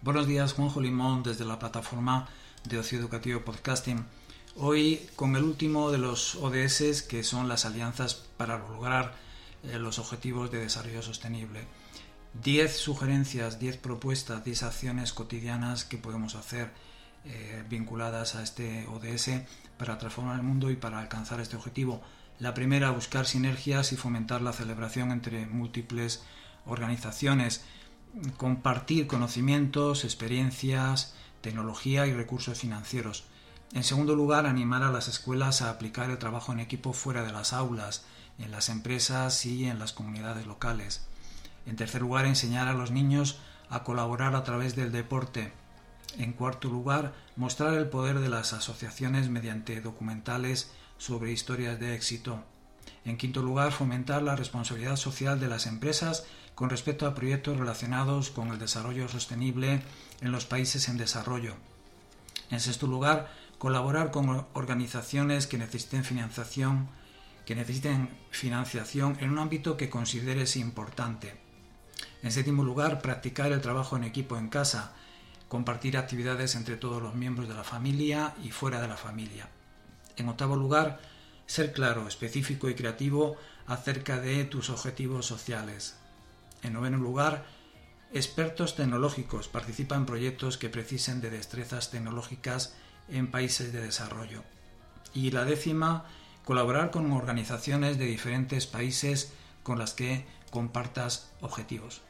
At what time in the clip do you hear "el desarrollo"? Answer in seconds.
58.48-59.08